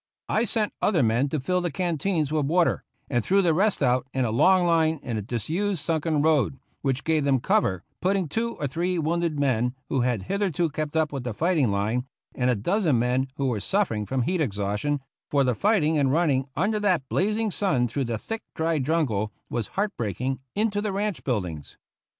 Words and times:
I 0.27 0.45
sent 0.45 0.73
other 0.81 1.03
men 1.03 1.29
to 1.29 1.37
99 1.37 1.37
THE 1.37 1.37
ROUGH 1.37 1.37
RIDERS 1.37 1.45
fill 1.45 1.61
the 1.61 1.71
canteens 1.71 2.31
with 2.31 2.45
water, 2.47 2.83
and 3.07 3.23
threw 3.23 3.43
the 3.43 3.53
rest 3.53 3.83
out 3.83 4.07
in 4.15 4.25
a 4.25 4.31
long 4.31 4.65
line 4.65 4.99
in 5.03 5.15
a 5.15 5.21
disused 5.21 5.79
sunken 5.85 6.23
road, 6.23 6.57
which 6.81 7.03
gave 7.03 7.23
them 7.23 7.39
cover, 7.39 7.83
putting 8.01 8.27
two 8.27 8.55
or 8.55 8.65
three 8.65 8.97
wounded 8.97 9.39
men, 9.39 9.75
who 9.89 10.01
had 10.01 10.23
hitherto 10.23 10.71
kept 10.71 10.95
up 10.97 11.13
with 11.13 11.23
the 11.23 11.35
fighting 11.35 11.69
line, 11.69 12.07
and 12.33 12.49
a 12.49 12.55
dozen 12.55 12.97
men 12.97 13.27
who 13.35 13.45
were 13.49 13.59
suffering 13.59 14.07
from 14.07 14.23
heat 14.23 14.41
exhaustion— 14.41 15.01
for 15.29 15.43
the 15.43 15.53
fighting 15.53 15.99
and 15.99 16.11
running 16.11 16.47
under 16.55 16.79
that 16.79 17.07
blazing 17.07 17.51
sun 17.51 17.87
through 17.87 18.05
the 18.05 18.17
thick 18.17 18.41
dry 18.55 18.79
jun 18.79 19.05
gle 19.05 19.31
was 19.51 19.67
heart 19.77 19.95
breaking— 19.97 20.39
into 20.55 20.81
the 20.81 20.91
ranch 20.91 21.23
buildings. 21.23 21.77